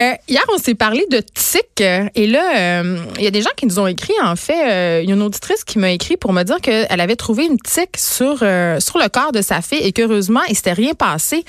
[0.00, 3.50] Euh, hier, on s'est parlé de tics et là, euh, il y a des gens
[3.56, 4.12] qui nous ont écrit.
[4.22, 7.00] En fait, euh, il y a une auditrice qui m'a écrit pour me dire qu'elle
[7.00, 10.72] avait trouvé une tique sur sur le corps de sa fille et qu'heureusement, il s'était
[10.72, 11.44] rien passé.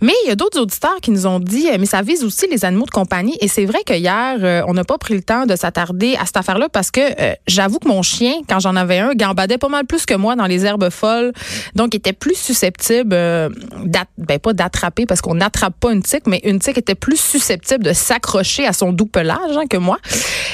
[0.00, 2.64] Mais il y a d'autres auditeurs qui nous ont dit, mais ça vise aussi les
[2.64, 3.36] animaux de compagnie.
[3.42, 6.38] Et c'est vrai que hier, on n'a pas pris le temps de s'attarder à cette
[6.38, 7.02] affaire-là parce que
[7.46, 10.46] j'avoue que mon chien, quand j'en avais un, gambadait pas mal plus que moi dans
[10.46, 11.32] les herbes folles,
[11.74, 16.60] donc était plus susceptible, ben pas d'attraper parce qu'on n'attrape pas une tique, mais une
[16.60, 19.98] tique était plus susceptible de s'accrocher à son doux pelage hein, que moi.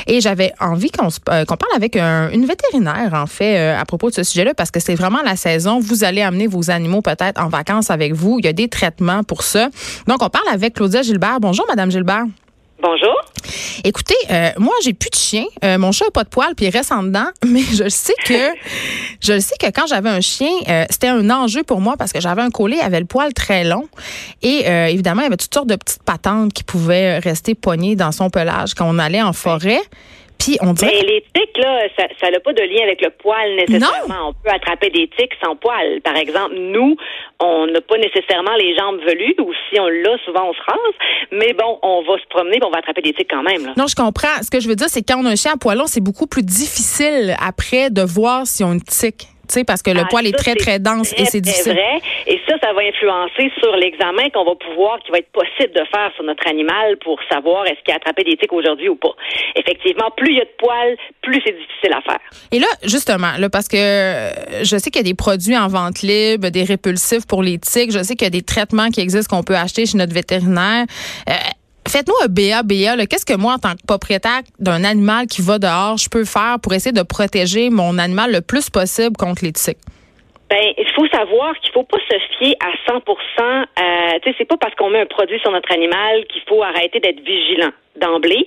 [0.07, 4.11] Et j'avais envie qu'on euh, qu'on parle avec une vétérinaire, en fait, euh, à propos
[4.11, 5.81] de ce sujet-là, parce que c'est vraiment la saison.
[5.81, 8.39] Vous allez amener vos animaux peut-être en vacances avec vous.
[8.39, 9.69] Il y a des traitements pour ça.
[10.07, 11.39] Donc, on parle avec Claudia Gilbert.
[11.41, 12.27] Bonjour, Madame Gilbert.
[12.81, 13.15] Bonjour.
[13.85, 15.45] Écoutez, euh, moi, j'ai plus de chien.
[15.65, 17.29] Euh, mon chat n'a pas de poils, puis il reste en dedans.
[17.47, 18.51] Mais je sais que
[19.21, 22.21] je sais que quand j'avais un chien, euh, c'était un enjeu pour moi parce que
[22.21, 23.89] j'avais un collet, il avait le poil très long.
[24.43, 28.13] Et évidemment, il y avait toutes sortes de petites patentes qui pouvaient rester poignées dans
[28.13, 29.81] son pelage quand on allait en forêt.
[30.39, 30.93] Puis on dirait.
[30.93, 31.89] Mais les tiques, là,
[32.21, 34.29] ça n'a pas de lien avec le poil nécessairement.
[34.29, 36.01] On peut attraper des tiques sans poil.
[36.03, 36.97] Par exemple, nous,
[37.41, 40.95] on n'a pas nécessairement les jambes velues, ou si on l'a, souvent on se rase.
[41.33, 43.67] Mais bon, on va se promener, on va attraper des tiques quand même.
[43.67, 43.73] Là.
[43.77, 44.43] Non, je comprends.
[44.43, 46.27] Ce que je veux dire, c'est quand on a un chien à poilon, c'est beaucoup
[46.27, 49.27] plus difficile après de voir si on a une tique
[49.67, 51.73] parce que le ah, poil est très, très dense et c'est difficile.
[51.73, 52.01] vrai.
[52.27, 55.85] Et ça, ça va influencer sur l'examen qu'on va pouvoir, qui va être possible de
[55.93, 59.15] faire sur notre animal pour savoir est-ce qu'il a attrapé des tiques aujourd'hui ou pas.
[59.55, 62.21] Effectivement, plus il y a de poils, plus c'est difficile à faire.
[62.53, 63.77] Et là, justement, là, parce que
[64.63, 67.93] je sais qu'il y a des produits en vente libre, des répulsifs pour les tiques.
[67.93, 70.87] Je sais qu'il y a des traitements qui existent qu'on peut acheter chez notre vétérinaire.
[71.29, 71.33] Euh,
[71.89, 75.97] Faites-nous un BA, Qu'est-ce que moi, en tant que propriétaire d'un animal qui va dehors,
[75.97, 79.79] je peux faire pour essayer de protéger mon animal le plus possible contre les tiques?
[80.51, 84.45] Ben, il faut savoir qu'il faut pas se fier à 100% euh, Tu sais, c'est
[84.45, 88.47] pas parce qu'on met un produit sur notre animal qu'il faut arrêter d'être vigilant d'emblée.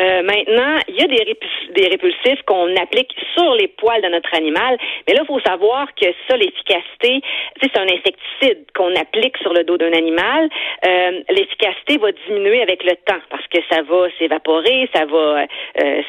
[0.00, 4.76] Euh, maintenant, il y a des, répulsifs qu'on applique sur les poils de notre animal,
[5.06, 7.20] mais là, il faut savoir que ça, l'efficacité,
[7.62, 10.48] c'est un insecticide qu'on applique sur le dos d'un animal.
[10.86, 15.46] Euh, l'efficacité va diminuer avec le temps parce que ça va s'évaporer, ça va
[15.82, 16.02] euh,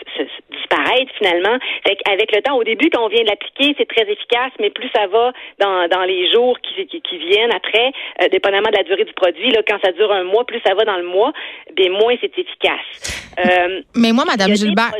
[0.51, 1.57] disparaître finalement.
[1.88, 4.69] Fait avec le temps, au début, quand on vient de l'appliquer, c'est très efficace, mais
[4.69, 8.83] plus ça va dans, dans les jours qui, qui, viennent après, euh, dépendamment de la
[8.83, 11.31] durée du produit, là, quand ça dure un mois, plus ça va dans le mois,
[11.73, 12.78] bien moins c'est efficace.
[13.40, 14.91] Euh, mais moi, Madame Gilbert.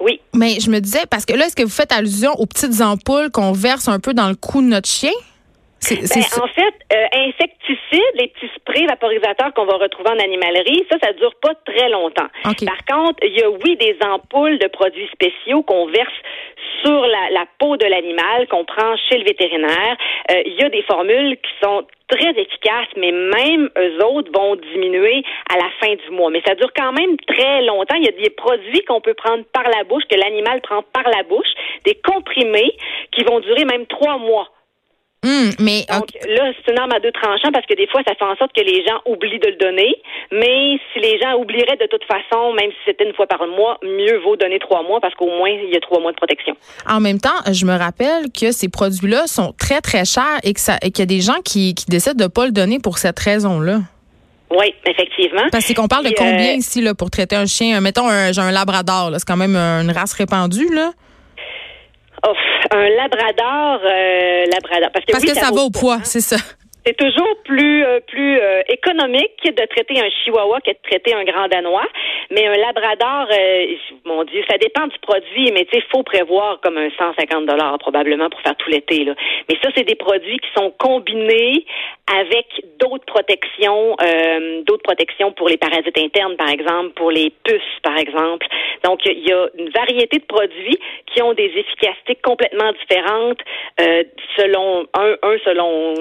[0.00, 0.20] Oui.
[0.34, 3.30] Mais je me disais, parce que là, est-ce que vous faites allusion aux petites ampoules
[3.30, 5.12] qu'on verse un peu dans le cou de notre chien?
[5.90, 10.96] Ben, en fait, euh, insecticides, les petits sprays vaporisateurs qu'on va retrouver en animalerie, ça,
[11.02, 12.28] ça dure pas très longtemps.
[12.44, 16.12] Par contre, il y a oui des ampoules de produits spéciaux qu'on verse
[16.84, 19.96] sur la, peau de l'animal, qu'on prend chez le vétérinaire.
[20.30, 21.84] Euh, il y a des formules qui sont
[22.16, 26.30] très efficaces, mais même eux autres vont diminuer à la fin du mois.
[26.30, 27.96] Mais ça dure quand même très longtemps.
[27.96, 31.08] Il y a des produits qu'on peut prendre par la bouche, que l'animal prend par
[31.08, 31.52] la bouche,
[31.84, 32.76] des comprimés
[33.12, 34.51] qui vont durer même trois mois.
[35.24, 38.14] Hum, mais Donc là, c'est une arme à deux tranchants parce que des fois, ça
[38.16, 39.94] fait en sorte que les gens oublient de le donner.
[40.32, 43.78] Mais si les gens oublieraient de toute façon, même si c'était une fois par mois,
[43.84, 46.56] mieux vaut donner trois mois parce qu'au moins, il y a trois mois de protection.
[46.88, 50.98] En même temps, je me rappelle que ces produits-là sont très, très chers et qu'il
[50.98, 53.78] y a des gens qui, qui décident de ne pas le donner pour cette raison-là.
[54.50, 55.48] Oui, effectivement.
[55.52, 57.80] Parce qu'on parle de combien euh, ici là, pour traiter un chien?
[57.80, 60.68] Mettons, j'ai un labrador, c'est quand même une race répandue.
[60.74, 60.90] là.
[62.26, 62.32] Oh,
[62.70, 64.90] un labrador, euh, labrador.
[64.92, 66.36] Parce que, ça, va au poids, c'est ça.
[66.84, 71.22] C'est toujours plus euh, plus euh, économique de traiter un chihuahua que de traiter un
[71.22, 71.86] grand danois,
[72.30, 73.66] mais un labrador, euh,
[74.04, 77.78] mon Dieu, ça dépend du produit, mais tu sais, faut prévoir comme un 150 dollars
[77.78, 79.14] probablement pour faire tout l'été là.
[79.48, 81.64] Mais ça, c'est des produits qui sont combinés
[82.12, 82.46] avec
[82.80, 83.96] d'autres protections,
[84.66, 88.46] d'autres protections pour les parasites internes, par exemple, pour les puces, par exemple.
[88.84, 93.38] Donc, il y a une variété de produits qui ont des efficacités complètement différentes
[94.36, 95.94] selon un, un selon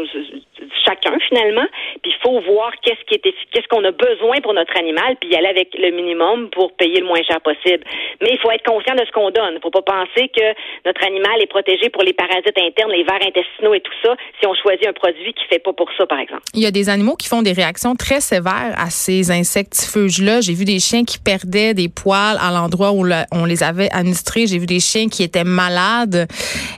[0.86, 1.66] chacun finalement.
[2.02, 3.22] Puis il faut voir qu'est-ce qui est
[3.52, 7.00] qu'est-ce qu'on a besoin pour notre animal, puis y aller avec le minimum pour payer
[7.00, 7.84] le moins cher possible.
[8.22, 9.56] Mais il faut être conscient de ce qu'on donne.
[9.56, 10.48] Il faut pas penser que
[10.86, 14.48] notre animal est protégé pour les parasites internes, les vers intestinaux et tout ça, si
[14.48, 16.44] on choisit un produit qui fait pas pour ça, par exemple.
[16.54, 20.42] Il y a des animaux qui font des réactions très sévères à ces insectifeuges-là.
[20.42, 24.48] J'ai vu des chiens qui perdaient des poils à l'endroit où on les avait administrés.
[24.48, 26.28] J'ai vu des chiens qui étaient malades.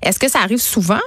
[0.05, 1.03] Est-ce que ça arrive souvent?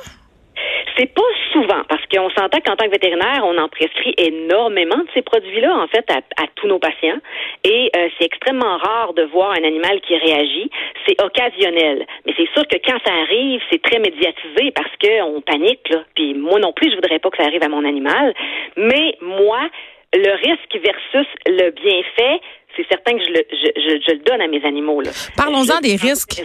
[0.96, 1.22] C'est pas
[1.52, 5.86] souvent, qu'on s'entend qu'en tant que vétérinaire, on en prescrit énormément de ces produits-là, en
[5.88, 7.18] fait, à, tous nos patients.
[7.64, 10.70] Et euh, c'est extrêmement rare de voir un animal qui réagit.
[11.06, 12.06] C'est occasionnel.
[12.24, 15.88] Mais c'est sûr que quand ça arrive, c'est très médiatisé parce qu'on panique.
[15.90, 16.04] Là.
[16.14, 18.34] Puis moi non plus, je voudrais pas que ça arrive à mon animal.
[18.76, 19.68] Mais moi,
[20.14, 22.40] le risque versus le bienfait,
[22.76, 25.02] c'est certain que je le, je, je, le donne à mes animaux.
[25.36, 26.44] Parlons-en des risques.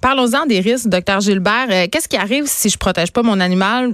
[0.00, 1.68] Parlons-en des risques, docteur Gilbert.
[1.70, 3.92] Euh, qu'est-ce qui arrive si je protège pas mon animal?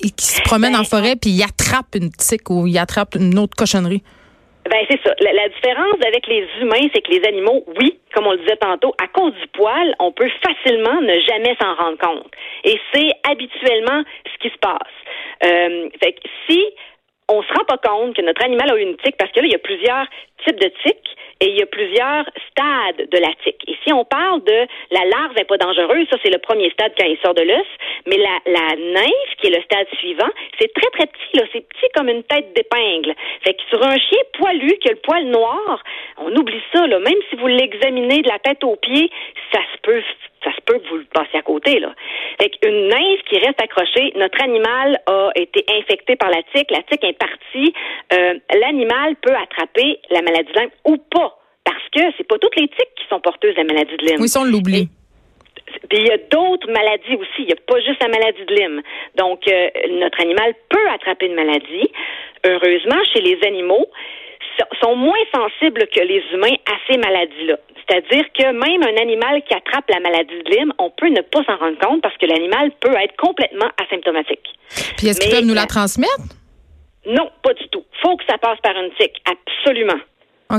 [0.00, 3.38] Et qui se promène en forêt puis il attrape une tique ou il attrape une
[3.38, 4.02] autre cochonnerie?
[4.70, 5.14] Ben c'est ça.
[5.20, 8.94] La, différence avec les humains, c'est que les animaux, oui, comme on le disait tantôt,
[9.02, 12.32] à cause du poil, on peut facilement ne jamais s'en rendre compte.
[12.64, 14.94] Et c'est habituellement ce qui se passe.
[15.44, 16.62] Euh, fait que si
[17.28, 19.46] on se rend pas compte que notre animal a eu une tique, parce que là,
[19.46, 20.06] il y a plusieurs
[20.44, 23.62] types de tiques et il y a plusieurs stades de la tique.
[23.68, 27.06] Et on parle de la larve n'est pas dangereuse, ça c'est le premier stade quand
[27.06, 27.66] il sort de l'os,
[28.06, 31.68] mais la, la nymphe, qui est le stade suivant, c'est très très petit, là, c'est
[31.68, 33.14] petit comme une tête d'épingle.
[33.44, 35.82] Fait que sur un chien poilu qui a le poil noir,
[36.18, 39.10] on oublie ça, là, même si vous l'examinez de la tête aux pieds,
[39.52, 40.02] ça se peut
[40.44, 41.80] ça se peut que vous le passiez à côté.
[41.80, 41.94] Là.
[42.38, 46.82] Fait une nymphe qui reste accrochée, notre animal a été infecté par la tique, la
[46.82, 47.72] tique est partie,
[48.12, 52.56] euh, l'animal peut attraper la maladie de Lyme ou pas, parce que c'est pas toutes
[52.56, 54.20] les tiques qui sont porteuses de la maladie de Lyme.
[54.20, 54.88] Oui, ça on l'oublie.
[55.88, 57.40] Puis il y a d'autres maladies aussi.
[57.40, 58.82] Il n'y a pas juste la maladie de Lyme.
[59.16, 61.90] Donc, euh, notre animal peut attraper une maladie.
[62.44, 63.86] Heureusement, chez les animaux,
[64.82, 67.58] sont moins sensibles que les humains à ces maladies-là.
[67.76, 71.42] C'est-à-dire que même un animal qui attrape la maladie de Lyme, on peut ne pas
[71.44, 74.46] s'en rendre compte parce que l'animal peut être complètement asymptomatique.
[74.96, 76.22] Puis est-ce qu'ils peuvent nous la transmettre?
[77.06, 77.84] Non, pas du tout.
[78.02, 80.00] Faut que ça passe par une tique, absolument.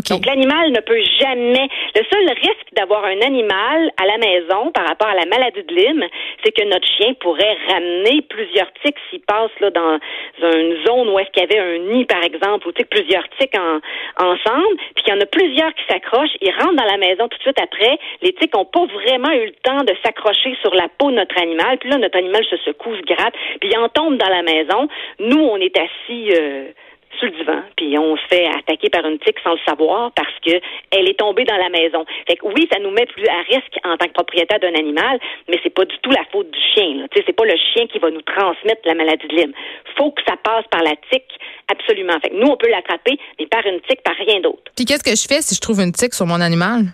[0.01, 1.67] Donc, l'animal ne peut jamais.
[1.95, 5.73] Le seul risque d'avoir un animal à la maison par rapport à la maladie de
[5.73, 6.05] Lyme,
[6.43, 9.99] c'est que notre chien pourrait ramener plusieurs tiques s'il passe là, dans
[10.41, 13.79] une zone où est-ce qu'il y avait un nid, par exemple, ou plusieurs tiques en,
[14.23, 17.37] ensemble, puis qu'il y en a plusieurs qui s'accrochent, ils rentrent dans la maison tout
[17.37, 17.97] de suite après.
[18.21, 21.37] Les tiques n'ont pas vraiment eu le temps de s'accrocher sur la peau de notre
[21.41, 24.43] animal, puis là, notre animal se secoue, se gratte, puis il en tombe dans la
[24.43, 24.87] maison.
[25.19, 26.31] Nous, on est assis.
[26.33, 26.67] Euh,
[27.17, 30.33] sur le divan, puis on se fait attaquer par une tique sans le savoir parce
[30.45, 30.59] que
[30.91, 32.05] elle est tombée dans la maison.
[32.27, 35.19] Fait que oui, ça nous met plus à risque en tant que propriétaire d'un animal,
[35.47, 37.07] mais c'est pas du tout la faute du chien.
[37.11, 39.53] Tu sais, c'est pas le chien qui va nous transmettre la maladie de Lyme.
[39.97, 41.31] Faut que ça passe par la tique,
[41.71, 42.19] absolument.
[42.21, 44.71] Fait que nous, on peut l'attraper, mais par une tique, par rien d'autre.
[44.75, 46.85] Puis qu'est-ce que je fais si je trouve une tique sur mon animal?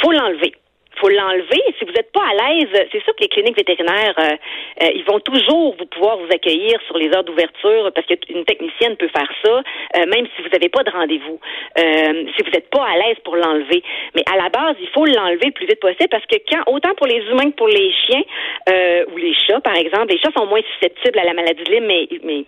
[0.00, 0.52] Faut l'enlever
[1.02, 1.62] faut l'enlever.
[1.78, 4.36] Si vous n'êtes pas à l'aise, c'est sûr que les cliniques vétérinaires, euh,
[4.82, 8.96] euh, ils vont toujours vous pouvoir vous accueillir sur les heures d'ouverture parce qu'une technicienne
[8.96, 9.62] peut faire ça,
[9.96, 11.40] euh, même si vous n'avez pas de rendez-vous,
[11.76, 13.82] si vous n'êtes pas à l'aise pour l'enlever.
[14.14, 16.94] Mais à la base, il faut l'enlever le plus vite possible parce que quand, autant
[16.94, 18.22] pour les humains que pour les chiens
[19.12, 21.86] ou les chats, par exemple, les chats sont moins susceptibles à la maladie de Lyme,
[21.86, 22.44] mais, mais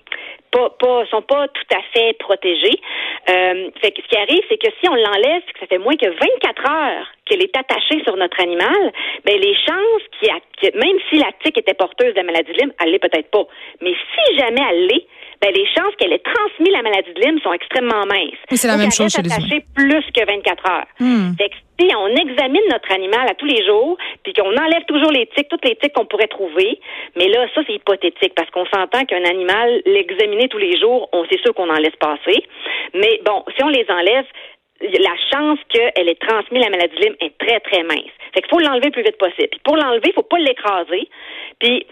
[0.51, 2.79] pas, pas, sont pas tout à fait protégés.
[3.27, 6.09] fait que ce qui arrive, c'est que si on l'enlève, que ça fait moins que
[6.09, 8.93] 24 heures qu'elle est attachée sur notre animal,
[9.25, 12.53] ben les chances qu'il y a, même si la tique était porteuse de la maladie
[12.53, 13.47] de Lyme, elle l'est peut-être pas.
[13.81, 15.07] Mais si jamais elle l'est,
[15.41, 18.39] ben les chances qu'elle ait transmis la maladie de Lyme sont extrêmement minces.
[18.51, 20.87] c'est la même chose chez les attachée plus que 24 heures.
[21.01, 21.33] Hmm.
[21.37, 25.11] Fait que si on examine notre animal à tous les jours, puis qu'on enlève toujours
[25.11, 26.79] les tiques, toutes les tiques qu'on pourrait trouver,
[27.17, 31.25] mais là, ça, c'est hypothétique, parce qu'on s'entend qu'un animal, l'examiner tous les jours, on
[31.27, 32.45] sait sûr qu'on en laisse passer.
[32.95, 34.27] Mais bon, si on les enlève,
[34.81, 38.13] la chance qu'elle ait transmis la maladie de Lyme est très, très mince.
[38.35, 39.49] Fait qu'il faut l'enlever le plus vite possible.
[39.51, 41.09] Puis pour l'enlever, il faut pas l'écraser.
[41.61, 41.87] Puis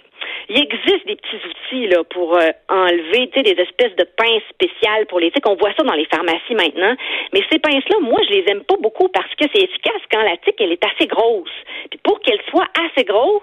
[0.48, 4.42] il existe des petits outils là pour euh, enlever, tu sais, des espèces de pinces
[4.50, 5.48] spéciales pour les tiques.
[5.48, 6.94] On voit ça dans les pharmacies maintenant.
[7.32, 10.36] Mais ces pinces-là, moi, je les aime pas beaucoup parce que c'est efficace quand la
[10.38, 11.50] tique, elle est assez grosse.
[11.90, 13.42] Puis pour qu'elle soit assez grosse,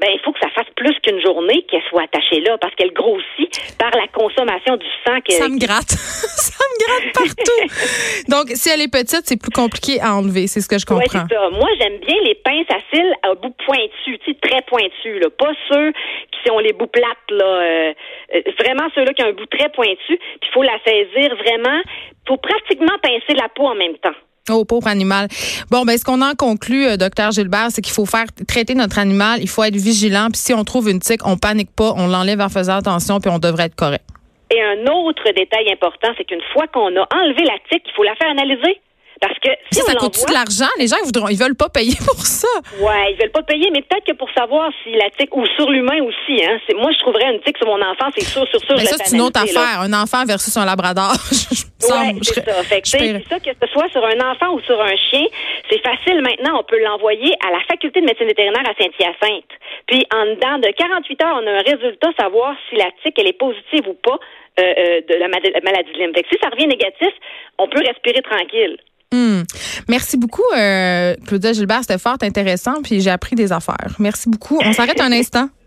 [0.00, 2.92] ben il faut que ça fasse plus qu'une journée qu'elle soit attachée là parce qu'elle
[2.92, 5.18] grossit par la consommation du sang.
[5.28, 5.94] ça me gratte.
[6.86, 8.28] gratte partout.
[8.28, 10.46] Donc, si elle est petite, c'est plus compliqué à enlever.
[10.46, 11.02] C'est ce que je comprends.
[11.02, 11.50] Ouais, ça.
[11.50, 15.28] Moi, j'aime bien les pinces à cils à bout pointu, très pointu, là.
[15.38, 15.92] Pas ceux
[16.32, 17.44] qui ont les bouts plates, là.
[17.44, 17.92] Euh,
[18.34, 19.96] euh, vraiment ceux-là qui ont un bout très pointu.
[20.06, 21.80] Puis il faut la saisir vraiment.
[22.24, 24.16] pour pratiquement pincer la peau en même temps.
[24.48, 25.26] Oh, pauvre animal.
[25.70, 28.98] Bon, ben, ce qu'on en conclut, euh, docteur Gilbert, c'est qu'il faut faire traiter notre
[28.98, 29.40] animal.
[29.42, 30.28] Il faut être vigilant.
[30.32, 33.30] Puis si on trouve une tique, on panique pas, on l'enlève en faisant attention, puis
[33.30, 34.04] on devrait être correct.
[34.50, 38.04] Et un autre détail important, c'est qu'une fois qu'on a enlevé la tique, il faut
[38.04, 38.80] la faire analyser.
[39.20, 41.96] Parce que si ça, coûte de l'argent, les gens ils voudront, ils veulent pas payer
[42.06, 42.48] pour ça.
[42.78, 45.70] Ouais, ils veulent pas payer, mais peut-être que pour savoir si la tique ou sur
[45.70, 46.58] l'humain aussi, hein.
[46.68, 48.76] C'est, moi je trouverais une tique sur mon enfant, c'est sûr, sur sûr.
[48.76, 51.14] Mais ça c'est une autre affaire, un enfant versus un labrador.
[51.82, 52.62] ouais, c'est ça.
[52.62, 55.24] Fait que, ça que ce soit sur un enfant ou sur un chien,
[55.70, 56.60] c'est facile maintenant.
[56.60, 59.52] On peut l'envoyer à la faculté de médecine vétérinaire à Saint-Hyacinthe.
[59.86, 63.28] Puis en dedans de 48 heures, on a un résultat savoir si la tique elle
[63.28, 64.18] est positive ou pas.
[64.58, 66.12] Euh, euh, de la, maladie de Lyme.
[66.14, 67.12] Fait que si ça revient négatif,
[67.58, 68.78] on peut respirer tranquille.
[69.12, 69.42] Hmm.
[69.86, 71.82] Merci beaucoup, euh, Claudia Gilbert.
[71.82, 73.94] C'était fort intéressant, puis j'ai appris des affaires.
[73.98, 74.58] Merci beaucoup.
[74.64, 75.48] On s'arrête un instant.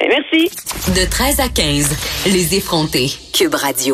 [0.00, 0.50] Ben, merci.
[0.90, 3.10] De 13 à 15, les effrontés.
[3.32, 3.92] Cube Radio.